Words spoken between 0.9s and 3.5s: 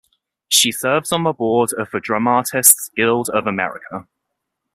on the board of the Dramatists Guild of